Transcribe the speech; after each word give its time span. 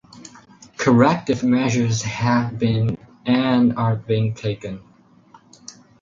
Corrective 0.77 1.43
measures 1.43 2.01
have 2.01 2.57
been 2.57 2.97
and 3.23 3.73
are 3.77 3.95
being 3.97 4.33
taken. 4.33 4.81